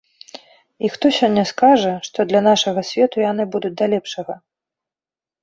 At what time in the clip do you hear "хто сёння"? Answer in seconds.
0.93-1.43